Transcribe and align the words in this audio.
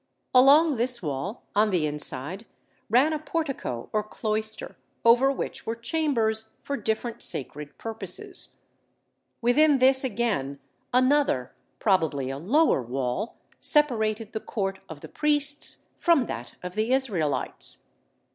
Along 0.33 0.77
this 0.77 1.03
wall, 1.03 1.43
on 1.55 1.69
the 1.69 1.85
inside, 1.85 2.47
ran 2.89 3.13
a 3.13 3.19
portico 3.19 3.87
or 3.93 4.01
cloister, 4.01 4.75
over 5.05 5.31
which 5.31 5.67
were 5.67 5.75
chambers 5.75 6.49
for 6.63 6.75
different 6.75 7.21
sacred 7.21 7.77
purposes. 7.77 8.57
Within 9.43 9.77
this 9.77 10.03
again 10.03 10.59
another, 10.91 11.53
probably 11.77 12.31
a 12.31 12.39
lower, 12.39 12.81
wall 12.81 13.37
separated 13.59 14.33
the 14.33 14.39
court 14.39 14.79
of 14.89 15.01
the 15.01 15.07
priests 15.07 15.85
from 15.99 16.25
that 16.25 16.55
of 16.63 16.73
the 16.73 16.91
Israelites. 16.91 17.85